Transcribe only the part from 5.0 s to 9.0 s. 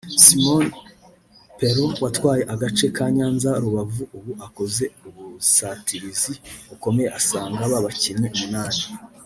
ubusatirizi bukomeye asanga ba bakinnyi umunani